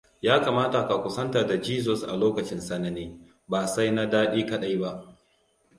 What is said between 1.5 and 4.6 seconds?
Jesus a lokutan tsanani, ba sai na daɗi